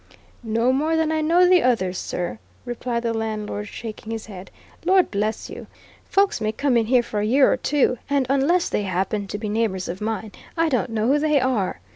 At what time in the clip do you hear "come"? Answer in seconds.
6.51-6.75